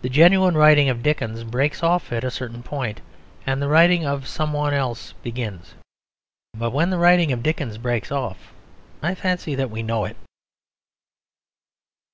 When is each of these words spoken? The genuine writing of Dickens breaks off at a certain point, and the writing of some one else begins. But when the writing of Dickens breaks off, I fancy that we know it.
The 0.00 0.08
genuine 0.08 0.56
writing 0.56 0.88
of 0.88 1.02
Dickens 1.02 1.44
breaks 1.44 1.82
off 1.82 2.10
at 2.10 2.24
a 2.24 2.30
certain 2.30 2.62
point, 2.62 3.02
and 3.46 3.60
the 3.60 3.68
writing 3.68 4.02
of 4.06 4.26
some 4.26 4.54
one 4.54 4.72
else 4.72 5.12
begins. 5.22 5.74
But 6.54 6.70
when 6.70 6.88
the 6.88 6.96
writing 6.96 7.32
of 7.32 7.42
Dickens 7.42 7.76
breaks 7.76 8.10
off, 8.10 8.54
I 9.02 9.14
fancy 9.14 9.54
that 9.56 9.70
we 9.70 9.82
know 9.82 10.06
it. 10.06 10.16